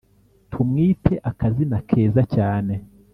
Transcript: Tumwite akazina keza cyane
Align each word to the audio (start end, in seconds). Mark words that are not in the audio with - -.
Tumwite 0.51 1.13
akazina 1.29 1.77
keza 1.89 2.21
cyane 2.35 2.73